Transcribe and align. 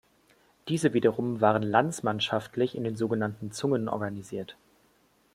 Diese 0.67 0.93
wiederum 0.95 1.41
waren 1.41 1.61
landsmannschaftlich 1.61 2.73
in 2.73 2.83
den 2.83 2.95
so 2.95 3.07
genannten 3.07 3.51
Zungen 3.51 3.87
organisiert. 3.87 4.57